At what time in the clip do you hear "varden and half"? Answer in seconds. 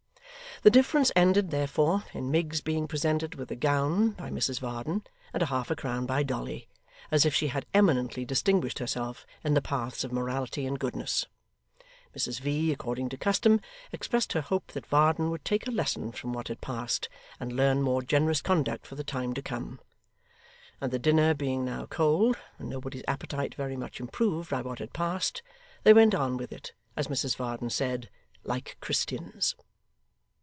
4.59-5.71